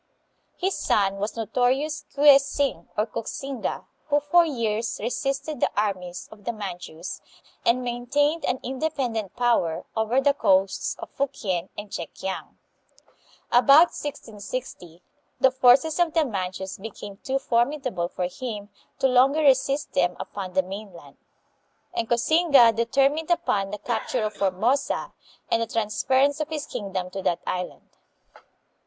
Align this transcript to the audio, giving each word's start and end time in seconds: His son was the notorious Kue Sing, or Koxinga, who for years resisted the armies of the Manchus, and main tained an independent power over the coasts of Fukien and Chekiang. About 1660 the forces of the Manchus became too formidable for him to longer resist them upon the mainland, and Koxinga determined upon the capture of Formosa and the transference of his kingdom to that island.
His 0.57 0.73
son 0.75 1.17
was 1.17 1.33
the 1.33 1.41
notorious 1.41 2.05
Kue 2.15 2.39
Sing, 2.39 2.87
or 2.97 3.05
Koxinga, 3.05 3.85
who 4.07 4.19
for 4.19 4.43
years 4.43 4.97
resisted 4.99 5.59
the 5.59 5.69
armies 5.77 6.27
of 6.31 6.43
the 6.43 6.51
Manchus, 6.51 7.21
and 7.63 7.83
main 7.83 8.07
tained 8.07 8.43
an 8.49 8.59
independent 8.63 9.35
power 9.35 9.85
over 9.95 10.19
the 10.19 10.33
coasts 10.33 10.95
of 10.97 11.15
Fukien 11.15 11.69
and 11.77 11.91
Chekiang. 11.91 12.57
About 13.51 13.89
1660 13.93 15.03
the 15.39 15.51
forces 15.51 15.99
of 15.99 16.15
the 16.15 16.25
Manchus 16.25 16.79
became 16.79 17.17
too 17.17 17.37
formidable 17.37 18.07
for 18.07 18.25
him 18.25 18.69
to 18.97 19.07
longer 19.07 19.41
resist 19.41 19.93
them 19.93 20.15
upon 20.19 20.53
the 20.53 20.63
mainland, 20.63 21.17
and 21.93 22.09
Koxinga 22.09 22.73
determined 22.75 23.29
upon 23.29 23.69
the 23.69 23.77
capture 23.77 24.23
of 24.23 24.33
Formosa 24.33 25.13
and 25.51 25.61
the 25.61 25.67
transference 25.67 26.39
of 26.39 26.49
his 26.49 26.65
kingdom 26.65 27.11
to 27.11 27.21
that 27.21 27.41
island. 27.45 27.87